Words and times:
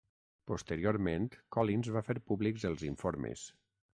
Posteriorment 0.51 1.27
Collins 1.57 1.91
va 1.97 2.03
fer 2.09 2.17
públics 2.31 2.67
els 2.73 2.87
informes. 2.91 3.47